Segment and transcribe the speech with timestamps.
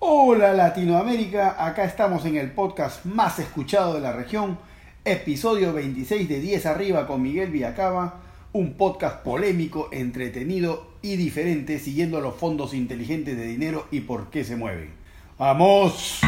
[0.00, 4.56] Hola Latinoamérica, acá estamos en el podcast más escuchado de la región,
[5.04, 8.20] episodio 26 de 10 arriba con Miguel Villacaba,
[8.52, 14.44] un podcast polémico, entretenido y diferente siguiendo los fondos inteligentes de dinero y por qué
[14.44, 14.90] se mueven.
[15.36, 16.20] ¡Vamos!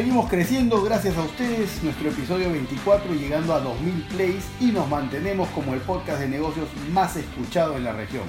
[0.00, 5.46] Seguimos creciendo gracias a ustedes, nuestro episodio 24 llegando a 2000 plays y nos mantenemos
[5.50, 8.22] como el podcast de negocios más escuchado en la región.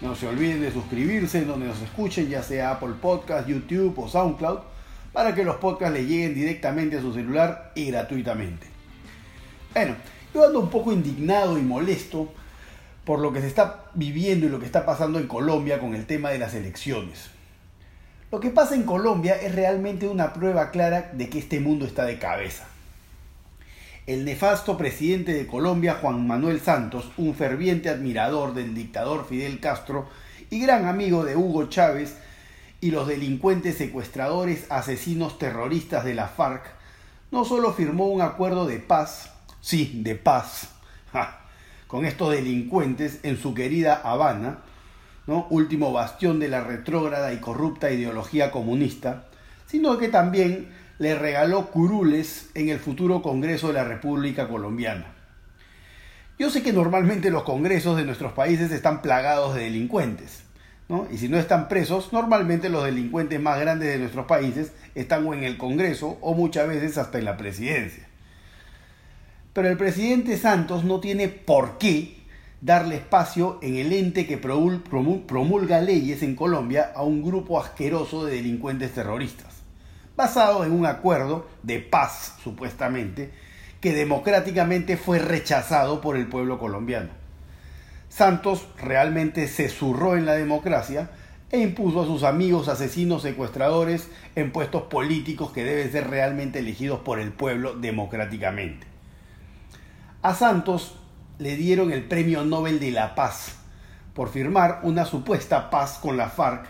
[0.00, 4.08] No se olviden de suscribirse en donde nos escuchen, ya sea Apple Podcast, YouTube o
[4.08, 4.60] SoundCloud,
[5.12, 8.68] para que los podcasts les lleguen directamente a su celular y gratuitamente.
[9.74, 9.96] Bueno,
[10.32, 12.32] yo ando un poco indignado y molesto
[13.04, 16.06] por lo que se está viviendo y lo que está pasando en Colombia con el
[16.06, 17.33] tema de las elecciones.
[18.34, 22.04] Lo que pasa en Colombia es realmente una prueba clara de que este mundo está
[22.04, 22.64] de cabeza.
[24.08, 30.08] El nefasto presidente de Colombia, Juan Manuel Santos, un ferviente admirador del dictador Fidel Castro
[30.50, 32.16] y gran amigo de Hugo Chávez
[32.80, 36.64] y los delincuentes secuestradores, asesinos terroristas de la FARC,
[37.30, 40.70] no solo firmó un acuerdo de paz, sí, de paz,
[41.86, 44.58] con estos delincuentes en su querida Habana,
[45.26, 49.26] último bastión de la retrógrada y corrupta ideología comunista,
[49.66, 55.06] sino que también le regaló curules en el futuro Congreso de la República Colombiana.
[56.38, 60.44] Yo sé que normalmente los congresos de nuestros países están plagados de delincuentes,
[61.10, 65.42] y si no están presos, normalmente los delincuentes más grandes de nuestros países están en
[65.42, 68.06] el Congreso o muchas veces hasta en la presidencia.
[69.54, 72.23] Pero el presidente Santos no tiene por qué
[72.64, 78.36] darle espacio en el ente que promulga leyes en Colombia a un grupo asqueroso de
[78.36, 79.62] delincuentes terroristas,
[80.16, 83.32] basado en un acuerdo de paz, supuestamente,
[83.82, 87.10] que democráticamente fue rechazado por el pueblo colombiano.
[88.08, 91.10] Santos realmente se zurró en la democracia
[91.50, 97.00] e impuso a sus amigos asesinos secuestradores en puestos políticos que deben ser realmente elegidos
[97.00, 98.86] por el pueblo democráticamente.
[100.22, 100.96] A Santos
[101.38, 103.56] le dieron el Premio Nobel de la Paz
[104.14, 106.66] por firmar una supuesta paz con la FARC,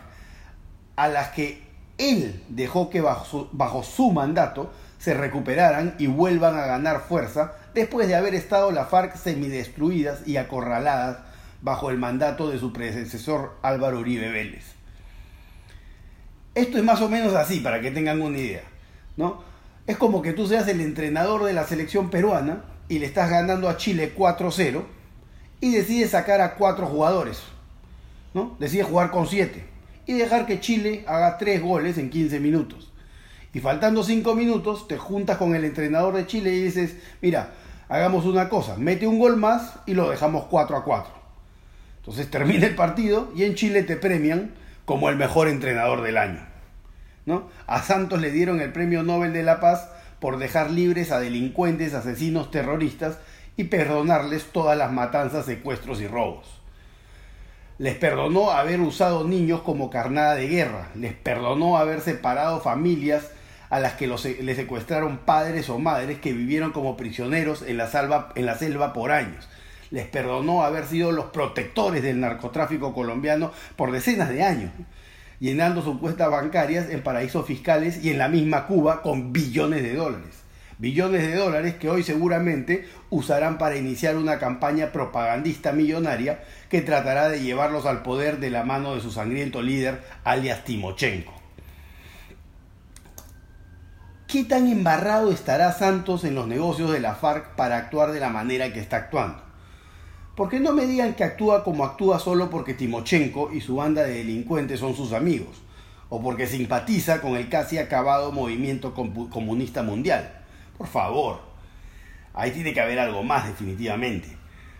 [0.97, 1.63] a las que
[1.99, 8.15] él dejó que bajo su, mandato se recuperaran y vuelvan a ganar fuerza después de
[8.15, 11.19] haber estado la FARC semidestruidas y acorraladas
[11.61, 14.65] bajo el mandato de su predecesor Álvaro Uribe Vélez.
[16.55, 18.63] Esto es más o menos así, para que tengan una idea.
[19.17, 19.43] ¿no?
[19.87, 23.69] Es como que tú seas el entrenador de la selección peruana y le estás ganando
[23.69, 24.83] a Chile 4-0
[25.61, 27.43] y decides sacar a cuatro jugadores.
[28.35, 28.57] ¿no?
[28.59, 29.65] Decides jugar con 7
[30.07, 32.93] y dejar que Chile haga 3 goles en 15 minutos.
[33.55, 37.53] Y faltando 5 minutos, te juntas con el entrenador de Chile y dices, mira,
[37.89, 41.13] hagamos una cosa, mete un gol más y lo dejamos 4 a 4.
[41.99, 44.53] Entonces termina el partido y en Chile te premian
[44.85, 46.41] como el mejor entrenador del año.
[47.25, 47.49] ¿no?
[47.67, 49.89] A Santos le dieron el Premio Nobel de la Paz
[50.25, 53.19] por dejar libres a delincuentes, asesinos, terroristas
[53.59, 56.63] y perdonarles todas las matanzas, secuestros y robos.
[57.77, 63.33] Les perdonó haber usado niños como carnada de guerra, les perdonó haber separado familias
[63.69, 68.93] a las que les secuestraron padres o madres que vivieron como prisioneros en la selva
[68.95, 69.47] por años.
[69.91, 74.71] Les perdonó haber sido los protectores del narcotráfico colombiano por decenas de años
[75.41, 79.95] llenando sus cuentas bancarias en paraísos fiscales y en la misma Cuba con billones de
[79.95, 80.45] dólares.
[80.79, 87.29] Billones de dólares que hoy seguramente usarán para iniciar una campaña propagandista millonaria que tratará
[87.29, 91.33] de llevarlos al poder de la mano de su sangriento líder, alias Timochenko.
[94.27, 98.31] ¿Qué tan embarrado estará Santos en los negocios de la FARC para actuar de la
[98.31, 99.41] manera que está actuando?
[100.37, 104.15] Porque no me digan que actúa como actúa solo porque Timochenko y su banda de
[104.15, 105.63] delincuentes son sus amigos,
[106.09, 110.41] o porque simpatiza con el casi acabado movimiento comunista mundial.
[110.77, 111.41] Por favor,
[112.33, 114.37] ahí tiene que haber algo más definitivamente.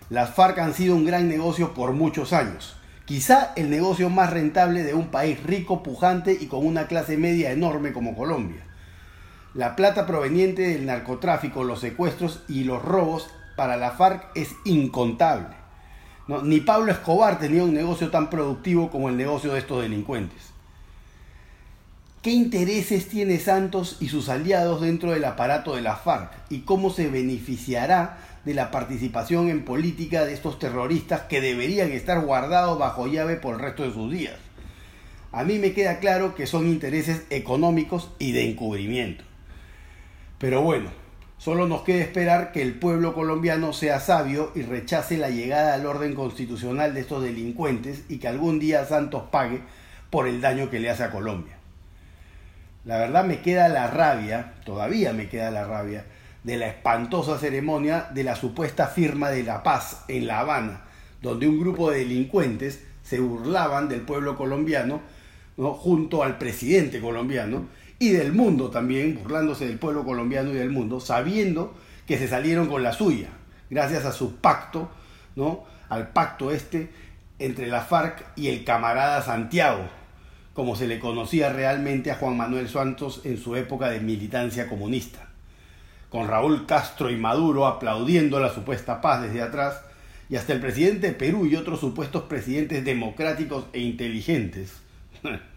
[0.09, 2.75] Las FARC han sido un gran negocio por muchos años,
[3.05, 7.51] quizá el negocio más rentable de un país rico, pujante y con una clase media
[7.51, 8.61] enorme como Colombia.
[9.53, 15.55] La plata proveniente del narcotráfico, los secuestros y los robos para la FARC es incontable.
[16.43, 20.51] Ni Pablo Escobar tenía un negocio tan productivo como el negocio de estos delincuentes.
[22.21, 26.31] ¿Qué intereses tiene Santos y sus aliados dentro del aparato de la FARC?
[26.49, 32.21] ¿Y cómo se beneficiará de la participación en política de estos terroristas que deberían estar
[32.21, 34.35] guardados bajo llave por el resto de sus días?
[35.35, 39.25] a mí me queda claro que son intereses económicos y de encubrimiento.
[40.39, 40.91] Pero bueno,
[41.37, 45.85] solo nos queda esperar que el pueblo colombiano sea sabio y rechace la llegada al
[45.85, 49.61] orden constitucional de estos delincuentes y que algún día Santos pague
[50.09, 51.57] por el daño que le hace a Colombia.
[52.85, 56.05] La verdad me queda la rabia, todavía me queda la rabia,
[56.43, 60.81] de la espantosa ceremonia de la supuesta firma de la paz en La Habana,
[61.21, 65.01] donde un grupo de delincuentes se burlaban del pueblo colombiano,
[65.57, 65.73] ¿no?
[65.73, 67.65] junto al presidente colombiano,
[67.99, 71.73] y del mundo también, burlándose del pueblo colombiano y del mundo, sabiendo
[72.05, 73.29] que se salieron con la suya,
[73.69, 74.89] gracias a su pacto,
[75.35, 75.63] ¿no?
[75.89, 76.89] al pacto este
[77.39, 79.87] entre la FARC y el camarada Santiago,
[80.53, 85.27] como se le conocía realmente a Juan Manuel Santos en su época de militancia comunista.
[86.09, 89.81] Con Raúl Castro y Maduro aplaudiendo la supuesta paz desde atrás,
[90.29, 94.73] y hasta el presidente de Perú y otros supuestos presidentes democráticos e inteligentes,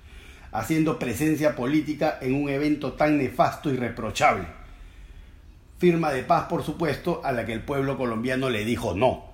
[0.53, 4.47] haciendo presencia política en un evento tan nefasto y reprochable.
[5.79, 9.25] Firma de paz, por supuesto, a la que el pueblo colombiano le dijo no.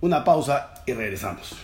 [0.00, 1.56] Una pausa y regresamos.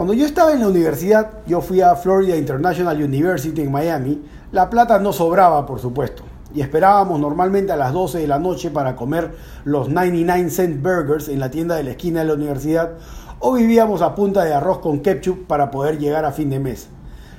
[0.00, 4.70] Cuando yo estaba en la universidad, yo fui a Florida International University en Miami, la
[4.70, 6.22] plata no sobraba, por supuesto,
[6.54, 11.28] y esperábamos normalmente a las 12 de la noche para comer los 99 cent burgers
[11.28, 12.92] en la tienda de la esquina de la universidad,
[13.40, 16.88] o vivíamos a punta de arroz con ketchup para poder llegar a fin de mes.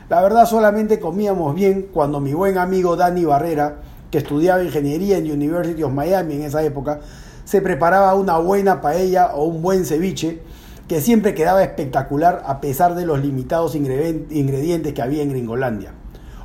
[0.10, 3.78] La verdad solamente comíamos bien cuando mi buen amigo Danny Barrera,
[4.10, 7.00] que estudiaba ingeniería en University of Miami en esa época,
[7.46, 10.42] se preparaba una buena paella o un buen ceviche
[10.88, 15.94] que siempre quedaba espectacular a pesar de los limitados ingredientes que había en Gringolandia.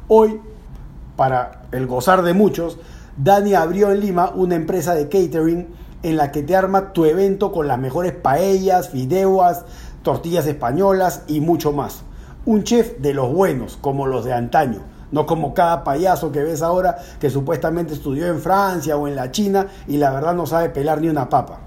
[0.06, 0.40] Hoy,
[1.16, 2.78] para el gozar de muchos,
[3.16, 5.66] Dani abrió en Lima una empresa de catering
[6.08, 9.64] en la que te arma tu evento con las mejores paellas, fideos,
[10.02, 12.02] tortillas españolas y mucho más.
[12.44, 14.80] Un chef de los buenos, como los de antaño,
[15.10, 19.30] no como cada payaso que ves ahora que supuestamente estudió en Francia o en la
[19.30, 21.58] China y la verdad no sabe pelar ni una papa.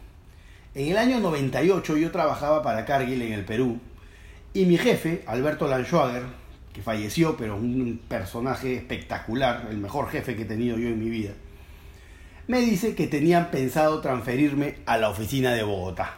[0.74, 3.78] En el año 98 yo trabajaba para Cargill en el Perú
[4.54, 6.24] y mi jefe, Alberto Lanschwager,
[6.74, 11.10] que falleció, pero un personaje espectacular, el mejor jefe que he tenido yo en mi
[11.10, 11.32] vida,
[12.48, 16.18] me dice que tenían pensado transferirme a la oficina de Bogotá.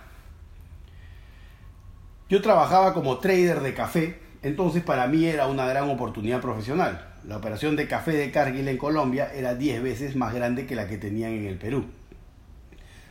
[2.29, 7.13] Yo trabajaba como trader de café, entonces para mí era una gran oportunidad profesional.
[7.25, 10.87] La operación de café de Cargill en Colombia era 10 veces más grande que la
[10.87, 11.85] que tenían en el Perú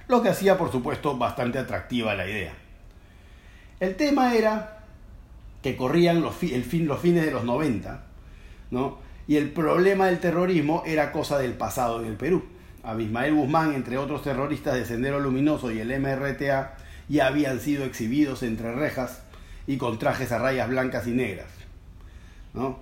[0.08, 2.52] lo que hacía por supuesto bastante atractiva la idea.
[3.80, 4.73] El tema era
[5.64, 8.04] que corrían los, el fin, los fines de los 90,
[8.70, 8.98] ¿no?
[9.26, 12.44] y el problema del terrorismo era cosa del pasado en el Perú.
[12.82, 16.76] Abismael Guzmán, entre otros terroristas de Sendero Luminoso y el MRTA,
[17.08, 19.22] ya habían sido exhibidos entre rejas
[19.66, 21.48] y con trajes a rayas blancas y negras.
[22.52, 22.80] ¿no?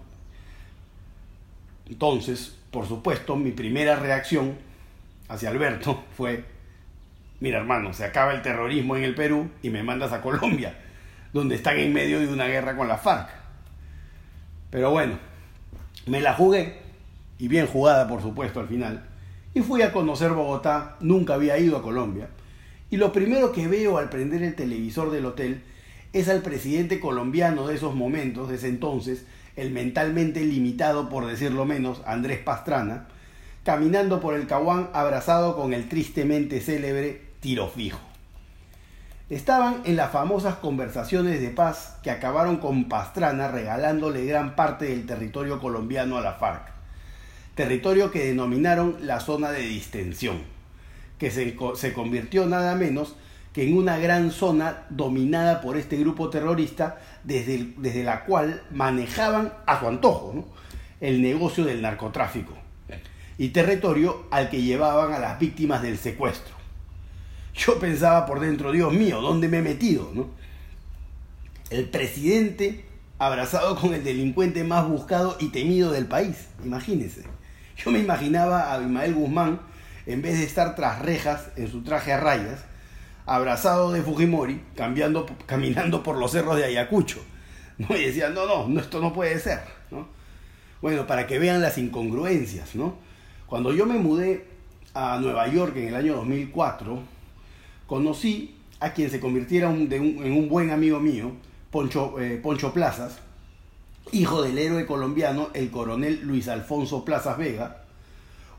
[1.88, 4.56] Entonces, por supuesto, mi primera reacción
[5.28, 6.44] hacia Alberto fue
[7.38, 10.78] mira hermano, se acaba el terrorismo en el Perú y me mandas a Colombia,
[11.32, 13.28] donde están en medio de una guerra con la FARC.
[14.70, 15.18] Pero bueno,
[16.06, 16.78] me la jugué,
[17.38, 19.04] y bien jugada por supuesto al final,
[19.54, 22.28] y fui a conocer Bogotá, nunca había ido a Colombia,
[22.90, 25.62] y lo primero que veo al prender el televisor del hotel
[26.12, 31.64] es al presidente colombiano de esos momentos, de ese entonces, el mentalmente limitado, por decirlo
[31.64, 33.08] menos, Andrés Pastrana,
[33.64, 38.11] caminando por el Caguán abrazado con el tristemente célebre tiro fijo.
[39.30, 45.06] Estaban en las famosas conversaciones de paz que acabaron con Pastrana regalándole gran parte del
[45.06, 46.70] territorio colombiano a la FARC,
[47.54, 50.42] territorio que denominaron la zona de distensión,
[51.18, 53.16] que se, se convirtió nada menos
[53.52, 59.52] que en una gran zona dominada por este grupo terrorista desde, desde la cual manejaban
[59.66, 60.44] a su antojo
[61.00, 62.54] el negocio del narcotráfico
[63.38, 66.61] y territorio al que llevaban a las víctimas del secuestro.
[67.54, 70.10] Yo pensaba por dentro, Dios mío, ¿dónde me he metido?
[70.14, 70.30] ¿no?
[71.70, 72.84] El presidente
[73.18, 77.22] abrazado con el delincuente más buscado y temido del país, imagínense.
[77.76, 79.60] Yo me imaginaba a Abimael Guzmán
[80.06, 82.64] en vez de estar tras rejas en su traje a rayas,
[83.26, 87.22] abrazado de Fujimori, caminando por los cerros de Ayacucho.
[87.78, 87.96] ¿no?
[87.96, 89.60] Y decían, no, no, esto no puede ser.
[89.90, 90.08] ¿no?
[90.80, 92.74] Bueno, para que vean las incongruencias.
[92.74, 92.96] ¿no?
[93.46, 94.48] Cuando yo me mudé
[94.94, 97.02] a Nueva York en el año 2004,
[97.92, 101.32] conocí a quien se convirtiera en un buen amigo mío,
[101.70, 103.18] Poncho, eh, Poncho Plazas,
[104.12, 107.82] hijo del héroe colombiano, el coronel Luis Alfonso Plazas Vega,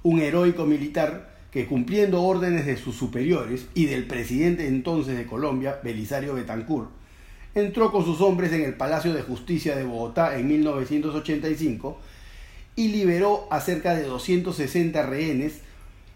[0.03, 5.79] un heroico militar que cumpliendo órdenes de sus superiores y del presidente entonces de Colombia,
[5.83, 6.91] Belisario Betancourt,
[7.55, 11.97] entró con sus hombres en el Palacio de Justicia de Bogotá en 1985
[12.75, 15.61] y liberó a cerca de 260 rehenes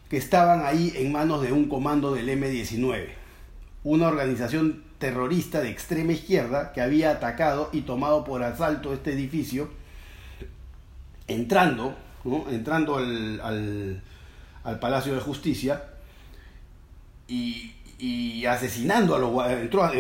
[0.10, 3.08] que estaban ahí en manos de un comando del M-19,
[3.84, 9.70] una organización terrorista de extrema izquierda que había atacado y tomado por asalto este edificio,
[11.28, 11.96] entrando,
[12.50, 14.02] entrando al,
[14.82, 15.82] Palacio de Justicia
[17.28, 17.74] y,
[18.46, 19.32] asesinando a los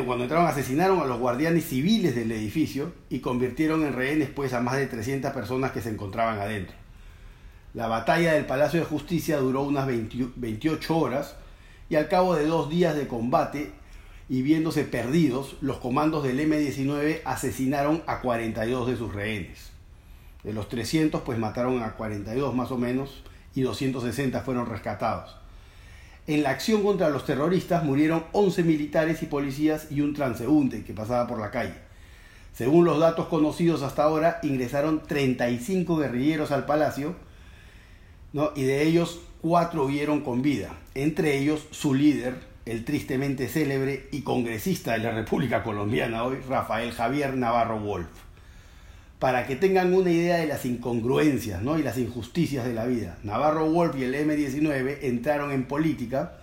[0.05, 4.61] cuando entraron asesinaron a los guardianes civiles del edificio y convirtieron en rehenes pues a
[4.61, 6.75] más de 300 personas que se encontraban adentro.
[7.77, 11.35] La batalla del Palacio de Justicia duró unas 28 horas
[11.91, 13.71] y al cabo de dos días de combate
[14.27, 19.69] y viéndose perdidos, los comandos del M-19 asesinaron a 42 de sus rehenes.
[20.43, 23.21] De los 300, pues mataron a 42 más o menos
[23.53, 25.37] y 260 fueron rescatados.
[26.25, 30.95] En la acción contra los terroristas murieron 11 militares y policías y un transeúnte que
[30.95, 31.75] pasaba por la calle.
[32.53, 37.26] Según los datos conocidos hasta ahora, ingresaron 35 guerrilleros al palacio
[38.55, 44.21] y de ellos cuatro huyeron con vida, entre ellos su líder, el tristemente célebre y
[44.21, 48.07] congresista de la República Colombiana hoy, Rafael Javier Navarro Wolf.
[49.19, 51.79] Para que tengan una idea de las incongruencias ¿no?
[51.79, 56.33] y las injusticias de la vida, Navarro Wolf y el M-19 entraron en política.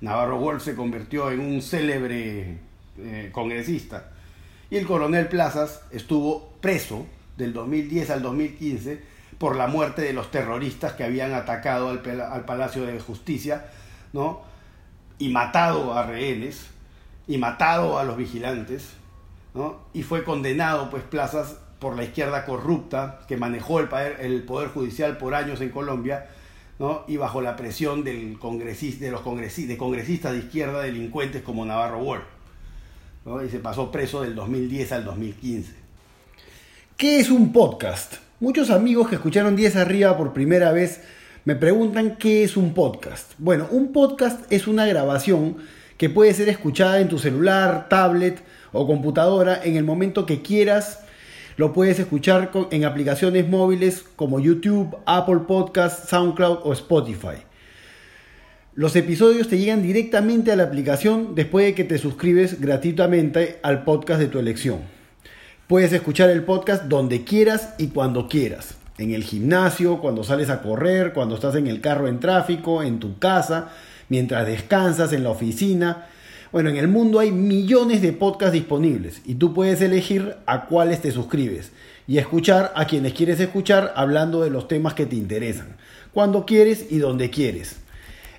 [0.00, 2.58] Navarro Wolf se convirtió en un célebre
[2.98, 4.10] eh, congresista
[4.70, 7.06] y el coronel Plazas estuvo preso
[7.36, 9.13] del 2010 al 2015
[9.44, 13.66] por la muerte de los terroristas que habían atacado al, al Palacio de Justicia,
[14.14, 14.40] ¿no?
[15.18, 16.64] y matado a rehenes
[17.26, 18.88] y matado a los vigilantes,
[19.52, 19.80] ¿no?
[19.92, 24.70] y fue condenado, pues, Plazas por la izquierda corrupta que manejó el poder, el poder
[24.70, 26.26] judicial por años en Colombia,
[26.78, 27.04] ¿no?
[27.06, 32.24] y bajo la presión del de los congresistas, de de izquierda delincuentes como Navarro Wolf.
[33.26, 33.44] ¿no?
[33.44, 35.74] Y se pasó preso del 2010 al 2015.
[36.96, 38.24] ¿Qué es un podcast?
[38.44, 41.00] Muchos amigos que escucharon 10 arriba por primera vez
[41.46, 43.32] me preguntan qué es un podcast.
[43.38, 45.56] Bueno, un podcast es una grabación
[45.96, 51.06] que puede ser escuchada en tu celular, tablet o computadora en el momento que quieras.
[51.56, 57.38] Lo puedes escuchar en aplicaciones móviles como YouTube, Apple Podcasts, SoundCloud o Spotify.
[58.74, 63.84] Los episodios te llegan directamente a la aplicación después de que te suscribes gratuitamente al
[63.84, 64.93] podcast de tu elección.
[65.66, 70.60] Puedes escuchar el podcast donde quieras y cuando quieras en el gimnasio, cuando sales a
[70.60, 73.70] correr, cuando estás en el carro en tráfico, en tu casa,
[74.10, 76.04] mientras descansas, en la oficina.
[76.52, 81.00] Bueno, en el mundo hay millones de podcasts disponibles y tú puedes elegir a cuáles
[81.00, 81.72] te suscribes
[82.06, 85.78] y escuchar a quienes quieres escuchar hablando de los temas que te interesan,
[86.12, 87.76] cuando quieres y donde quieres.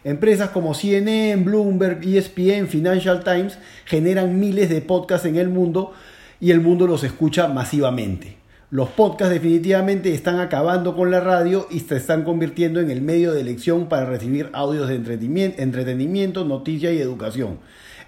[0.03, 5.93] Empresas como CNN, Bloomberg, ESPN, Financial Times generan miles de podcasts en el mundo
[6.39, 8.37] y el mundo los escucha masivamente.
[8.71, 13.31] Los podcasts definitivamente están acabando con la radio y se están convirtiendo en el medio
[13.31, 17.59] de elección para recibir audios de entretenimiento, noticia y educación.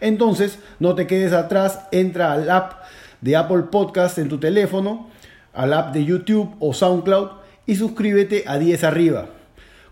[0.01, 2.83] Entonces, no te quedes atrás, entra al app
[3.21, 5.09] de Apple Podcast en tu teléfono,
[5.53, 7.29] al app de YouTube o SoundCloud
[7.65, 9.29] y suscríbete a 10 arriba.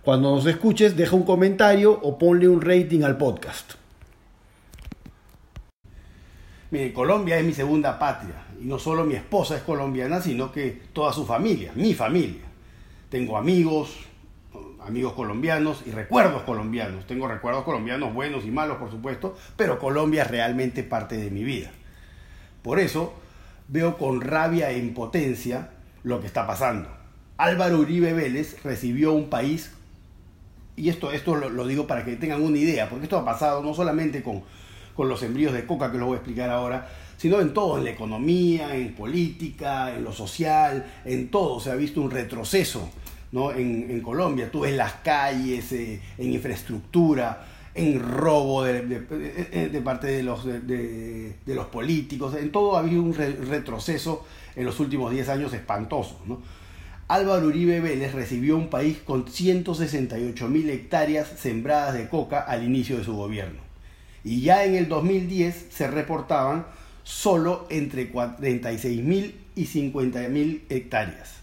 [0.03, 3.84] Cuando nos escuches, deja un comentario o ponle un rating al podcast.
[6.93, 11.13] Colombia es mi segunda patria y no solo mi esposa es colombiana, sino que toda
[11.13, 12.43] su familia, mi familia.
[13.09, 13.95] Tengo amigos,
[14.85, 17.05] amigos colombianos y recuerdos colombianos.
[17.05, 21.43] Tengo recuerdos colombianos buenos y malos, por supuesto, pero Colombia es realmente parte de mi
[21.43, 21.71] vida.
[22.61, 23.13] Por eso
[23.67, 25.69] veo con rabia e impotencia
[26.03, 26.89] lo que está pasando.
[27.37, 29.71] Álvaro Uribe Vélez recibió un país,
[30.75, 33.61] y esto, esto lo, lo digo para que tengan una idea, porque esto ha pasado
[33.61, 34.43] no solamente con,
[34.95, 37.85] con los embrios de coca, que lo voy a explicar ahora, sino en todo, en
[37.85, 42.89] la economía, en política, en lo social, en todo se ha visto un retroceso
[43.31, 43.51] ¿no?
[43.51, 44.49] en, Colombia.
[44.51, 51.65] Tú ves las calles, eh, en infraestructura, en robo de, parte de los, de, los
[51.67, 54.25] políticos, en todo ha habido un retroceso
[54.55, 56.19] en los últimos 10 años espantoso.
[57.07, 62.97] Álvaro Uribe Vélez recibió un país con 168 mil hectáreas sembradas de coca al inicio
[62.97, 63.64] de su gobierno.
[64.25, 66.65] Y ya en el 2010 se reportaban
[67.03, 71.35] solo entre 46 mil y 50 mil hectáreas.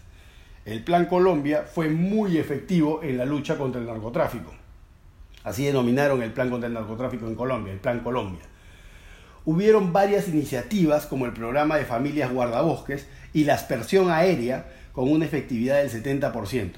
[0.65, 4.53] El Plan Colombia fue muy efectivo en la lucha contra el narcotráfico.
[5.45, 8.41] Así denominaron el Plan contra el narcotráfico en Colombia, el Plan Colombia.
[9.45, 15.25] Hubieron varias iniciativas como el programa de familias guardabosques y la aspersión aérea con una
[15.25, 16.71] efectividad del 70%.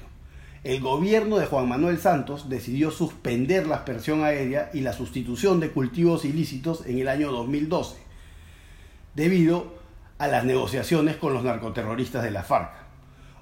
[0.66, 5.70] El gobierno de Juan Manuel Santos decidió suspender la aspersión aérea y la sustitución de
[5.70, 7.94] cultivos ilícitos en el año 2012,
[9.14, 9.74] debido
[10.18, 12.72] a las negociaciones con los narcoterroristas de la FARC.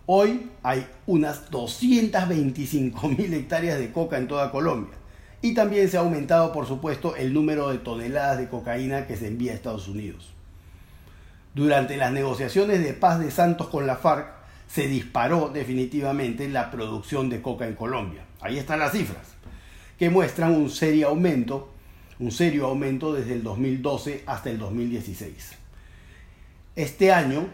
[0.05, 4.93] Hoy hay unas 225 mil hectáreas de coca en toda Colombia
[5.41, 9.29] y también se ha aumentado, por supuesto, el número de toneladas de cocaína que se
[9.29, 10.35] envía a Estados Unidos.
[11.55, 14.34] Durante las negociaciones de paz de Santos con la FARC,
[14.69, 18.25] se disparó definitivamente la producción de coca en Colombia.
[18.41, 19.35] Ahí están las cifras,
[19.99, 21.73] que muestran un serio aumento,
[22.19, 25.53] un serio aumento desde el 2012 hasta el 2016.
[26.77, 27.47] Este año,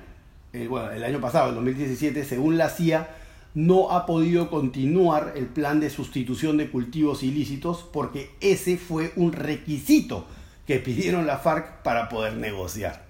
[0.52, 3.16] el, bueno, el año pasado, el 2017, según la CIA,
[3.54, 9.32] no ha podido continuar el plan de sustitución de cultivos ilícitos porque ese fue un
[9.32, 10.26] requisito
[10.66, 13.09] que pidieron la FARC para poder negociar.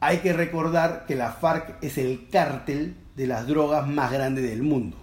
[0.00, 4.62] Hay que recordar que la FARC es el cártel de las drogas más grande del
[4.62, 4.96] mundo,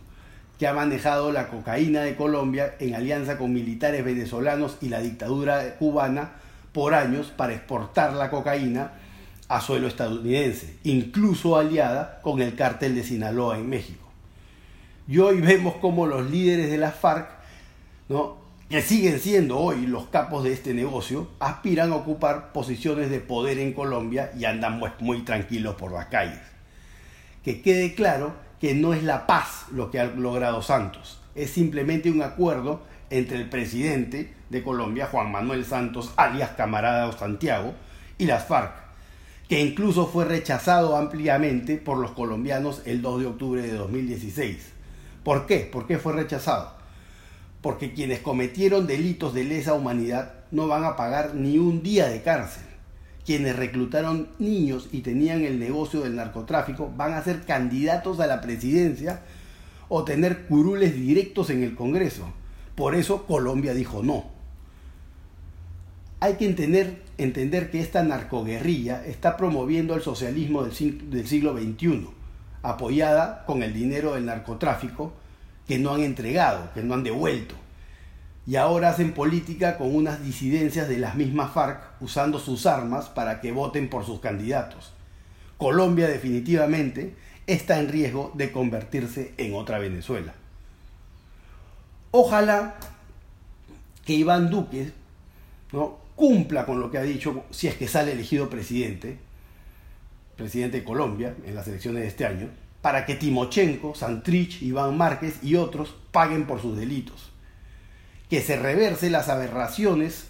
[0.59, 5.75] que ha manejado la cocaína de Colombia en alianza con militares venezolanos y la dictadura
[5.77, 6.31] cubana
[6.73, 8.93] por años para exportar la cocaína
[9.47, 14.09] a suelo estadounidense, incluso aliada con el cártel de Sinaloa en México.
[15.07, 17.41] Y hoy vemos cómo los líderes de la FARC
[18.11, 18.40] ¿no?
[18.71, 23.59] Que siguen siendo hoy los capos de este negocio, aspiran a ocupar posiciones de poder
[23.59, 26.39] en Colombia y andan muy tranquilos por las calles.
[27.43, 32.09] Que quede claro que no es la paz lo que ha logrado Santos, es simplemente
[32.09, 37.73] un acuerdo entre el presidente de Colombia, Juan Manuel Santos, alias Camarada Santiago,
[38.17, 38.71] y las FARC,
[39.49, 44.71] que incluso fue rechazado ampliamente por los colombianos el 2 de octubre de 2016.
[45.25, 45.69] ¿Por qué?
[45.69, 46.80] ¿Por qué fue rechazado?
[47.61, 52.21] Porque quienes cometieron delitos de lesa humanidad no van a pagar ni un día de
[52.21, 52.63] cárcel.
[53.25, 58.41] Quienes reclutaron niños y tenían el negocio del narcotráfico van a ser candidatos a la
[58.41, 59.21] presidencia
[59.89, 62.33] o tener curules directos en el Congreso.
[62.75, 64.25] Por eso Colombia dijo no.
[66.19, 72.07] Hay que entender, entender que esta narcoguerrilla está promoviendo el socialismo del, del siglo XXI,
[72.63, 75.13] apoyada con el dinero del narcotráfico
[75.71, 77.55] que no han entregado, que no han devuelto.
[78.45, 83.39] Y ahora hacen política con unas disidencias de las mismas FARC usando sus armas para
[83.39, 84.91] que voten por sus candidatos.
[85.55, 87.15] Colombia definitivamente
[87.47, 90.33] está en riesgo de convertirse en otra Venezuela.
[92.11, 92.75] Ojalá
[94.03, 94.91] que Iván Duque
[95.71, 95.99] ¿no?
[96.17, 99.19] cumpla con lo que ha dicho si es que sale elegido presidente,
[100.35, 102.49] presidente de Colombia en las elecciones de este año,
[102.81, 107.31] para que Timochenko, Santrich, Iván Márquez y otros paguen por sus delitos.
[108.29, 110.27] Que se reverse las aberraciones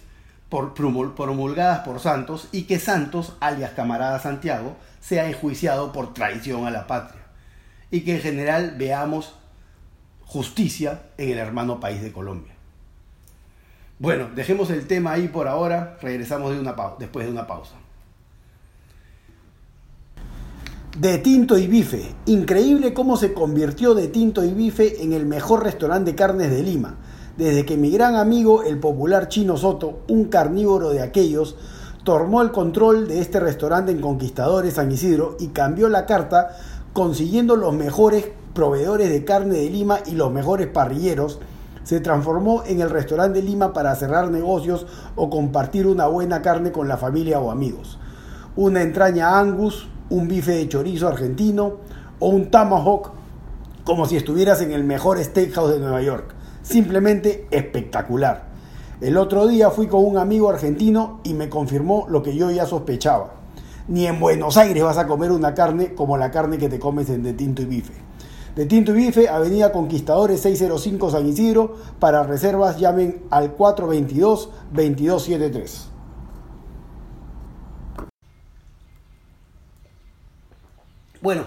[0.50, 6.72] por, promulgadas por Santos y que Santos, alias camarada Santiago, sea enjuiciado por traición a
[6.72, 7.22] la patria.
[7.90, 9.34] Y que en general veamos
[10.26, 12.54] justicia en el hermano país de Colombia.
[14.00, 16.52] Bueno, dejemos el tema ahí por ahora, regresamos
[16.98, 17.76] después de una pausa.
[20.98, 22.14] De Tinto y Bife.
[22.26, 26.62] Increíble cómo se convirtió De Tinto y Bife en el mejor restaurante de carnes de
[26.62, 26.98] Lima.
[27.38, 31.56] Desde que mi gran amigo, el popular Chino Soto, un carnívoro de aquellos,
[32.04, 36.58] tomó el control de este restaurante en Conquistadores San Isidro y cambió la carta
[36.92, 41.40] consiguiendo los mejores proveedores de carne de Lima y los mejores parrilleros,
[41.84, 46.74] se transformó en el restaurante de Lima para cerrar negocios o compartir una buena carne
[46.74, 47.98] con la familia o amigos.
[48.58, 51.78] Una entraña angus, un bife de chorizo argentino
[52.20, 53.12] o un tomahawk
[53.84, 56.36] como si estuvieras en el mejor steakhouse de Nueva York.
[56.62, 58.52] Simplemente espectacular.
[59.00, 62.68] El otro día fui con un amigo argentino y me confirmó lo que yo ya
[62.68, 63.34] sospechaba.
[63.88, 67.10] Ni en Buenos Aires vas a comer una carne como la carne que te comes
[67.10, 67.94] en De Tinto y Bife.
[68.56, 71.78] De Tinto y Bife, Avenida Conquistadores 605 San Isidro.
[72.00, 75.91] Para reservas llamen al 422-2273.
[81.22, 81.46] Bueno,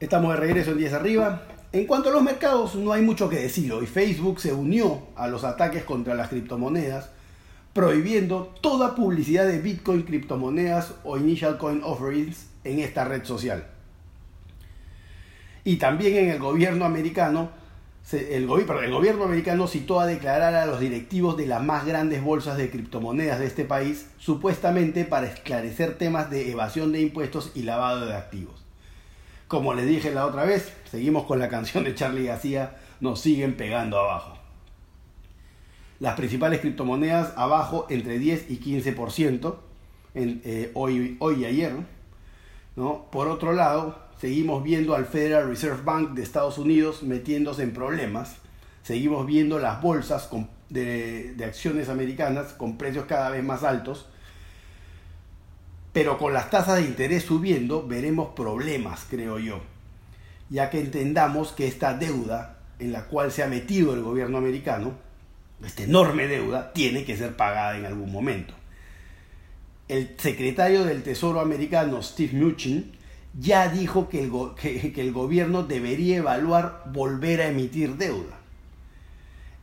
[0.00, 1.42] estamos de regreso en 10 arriba.
[1.70, 3.72] En cuanto a los mercados, no hay mucho que decir.
[3.72, 7.10] Hoy Facebook se unió a los ataques contra las criptomonedas,
[7.72, 13.68] prohibiendo toda publicidad de Bitcoin, criptomonedas o Initial Coin Offerings en esta red social.
[15.62, 17.50] Y también en el gobierno americano,
[18.10, 22.56] el, el gobierno americano citó a declarar a los directivos de las más grandes bolsas
[22.56, 28.04] de criptomonedas de este país, supuestamente para esclarecer temas de evasión de impuestos y lavado
[28.04, 28.65] de activos.
[29.48, 33.56] Como les dije la otra vez, seguimos con la canción de Charlie García, nos siguen
[33.56, 34.36] pegando abajo.
[36.00, 39.54] Las principales criptomonedas abajo entre 10 y 15%
[40.14, 41.72] en, eh, hoy, hoy y ayer.
[42.74, 43.06] ¿no?
[43.12, 48.38] Por otro lado, seguimos viendo al Federal Reserve Bank de Estados Unidos metiéndose en problemas.
[48.82, 50.28] Seguimos viendo las bolsas
[50.70, 54.08] de, de acciones americanas con precios cada vez más altos.
[55.96, 59.62] Pero con las tasas de interés subiendo veremos problemas, creo yo.
[60.50, 64.92] Ya que entendamos que esta deuda en la cual se ha metido el gobierno americano,
[65.64, 68.52] esta enorme deuda, tiene que ser pagada en algún momento.
[69.88, 72.92] El secretario del Tesoro americano, Steve Mnuchin,
[73.32, 74.30] ya dijo que el,
[74.92, 78.36] que el gobierno debería evaluar volver a emitir deuda.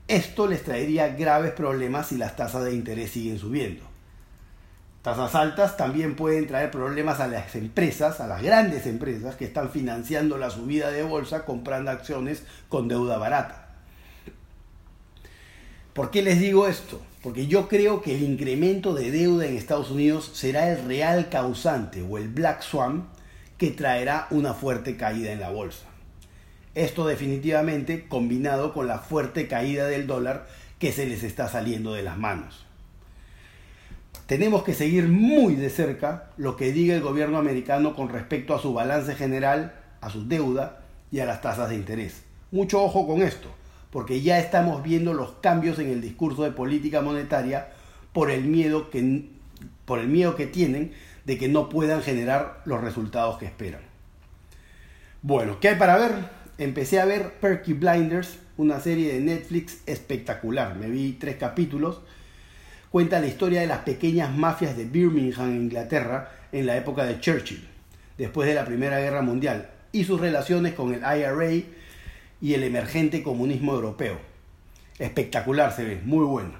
[0.07, 3.92] Esto les traería graves problemas si las tasas de interés siguen subiendo.
[5.03, 9.69] Tasas altas también pueden traer problemas a las empresas, a las grandes empresas que están
[9.69, 13.67] financiando la subida de bolsa comprando acciones con deuda barata.
[15.91, 17.01] ¿Por qué les digo esto?
[17.21, 22.01] Porque yo creo que el incremento de deuda en Estados Unidos será el real causante
[22.01, 23.09] o el black swan
[23.57, 25.83] que traerá una fuerte caída en la bolsa.
[26.75, 30.47] Esto definitivamente combinado con la fuerte caída del dólar
[30.79, 32.63] que se les está saliendo de las manos
[34.25, 38.61] tenemos que seguir muy de cerca lo que diga el gobierno americano con respecto a
[38.61, 40.81] su balance general, a su deuda
[41.11, 42.23] y a las tasas de interés.
[42.51, 43.49] Mucho ojo con esto,
[43.91, 47.69] porque ya estamos viendo los cambios en el discurso de política monetaria
[48.13, 49.25] por el miedo que,
[49.85, 50.93] por el miedo que tienen
[51.25, 53.81] de que no puedan generar los resultados que esperan.
[55.21, 56.11] Bueno, ¿qué hay para ver?
[56.57, 60.75] Empecé a ver Perky Blinders, una serie de Netflix espectacular.
[60.75, 62.01] Me vi tres capítulos
[62.93, 67.67] cuenta la historia de las pequeñas mafias de Birmingham, Inglaterra, en la época de Churchill,
[68.19, 71.65] después de la Primera Guerra Mundial, y sus relaciones con el IRA
[72.39, 74.19] y el emergente comunismo europeo.
[74.99, 76.51] Espectacular se ve, muy bueno.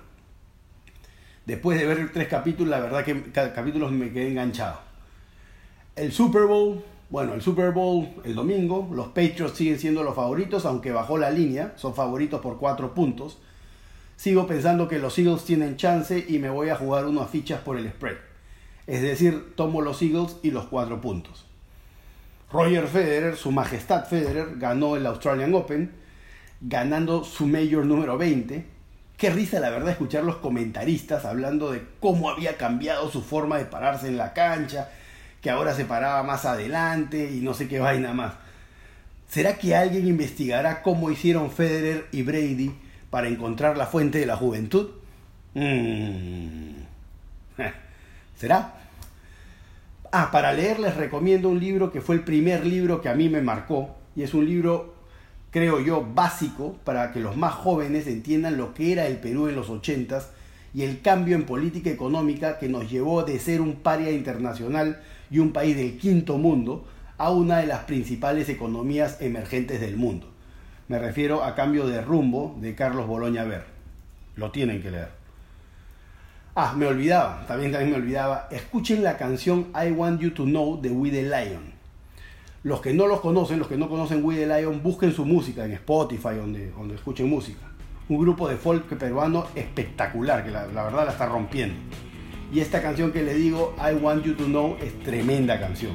[1.45, 4.79] Después de ver tres capítulos, la verdad que cada capítulo me quedé enganchado.
[5.95, 10.65] El Super Bowl, bueno, el Super Bowl el domingo, los Patriots siguen siendo los favoritos,
[10.65, 13.37] aunque bajó la línea, son favoritos por cuatro puntos
[14.23, 17.77] sigo pensando que los Eagles tienen chance y me voy a jugar unas fichas por
[17.77, 18.15] el spread.
[18.87, 21.45] Es decir, tomo los Eagles y los cuatro puntos.
[22.49, 25.91] Roger Federer, su majestad Federer, ganó el Australian Open,
[26.61, 28.65] ganando su mayor número 20.
[29.17, 33.65] Qué risa la verdad escuchar los comentaristas hablando de cómo había cambiado su forma de
[33.65, 34.89] pararse en la cancha,
[35.41, 38.35] que ahora se paraba más adelante y no sé qué vaina más.
[39.27, 42.73] ¿Será que alguien investigará cómo hicieron Federer y Brady
[43.13, 44.89] para encontrar la fuente de la juventud?
[45.53, 46.81] Mm.
[48.35, 48.73] ¿Será?
[50.11, 53.29] Ah, para leer les recomiendo un libro que fue el primer libro que a mí
[53.29, 54.95] me marcó y es un libro,
[55.51, 59.57] creo yo, básico para que los más jóvenes entiendan lo que era el Perú en
[59.57, 60.31] los ochentas
[60.73, 65.37] y el cambio en política económica que nos llevó de ser un paria internacional y
[65.37, 66.87] un país del quinto mundo
[67.19, 70.32] a una de las principales economías emergentes del mundo.
[70.93, 73.63] Me refiero a Cambio de Rumbo de Carlos Boloña Ver.
[74.35, 75.09] Lo tienen que leer.
[76.53, 78.47] Ah, me olvidaba, también, también me olvidaba.
[78.51, 81.73] Escuchen la canción I Want You to Know de We the Lion.
[82.61, 85.65] Los que no los conocen, los que no conocen We the Lion, busquen su música
[85.65, 87.61] en Spotify, donde, donde escuchen música.
[88.07, 91.73] Un grupo de folk peruano espectacular, que la, la verdad la está rompiendo.
[92.53, 95.93] Y esta canción que le digo, I Want You to Know, es tremenda canción.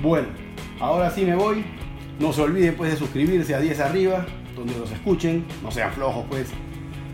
[0.00, 0.28] Bueno,
[0.80, 1.83] ahora sí me voy.
[2.18, 4.24] No se olviden pues de suscribirse a 10 arriba,
[4.56, 6.48] donde los escuchen, no sean flojos pues.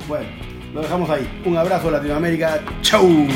[0.06, 0.26] Bueno,
[0.74, 1.42] lo dejamos ahí.
[1.44, 2.60] Un abrazo Latinoamérica.
[2.82, 3.26] ¡Chau!